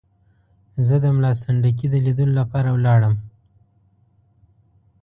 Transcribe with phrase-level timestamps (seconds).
[0.87, 3.15] زه د ملا سنډکي د لیدلو لپاره ولاړم.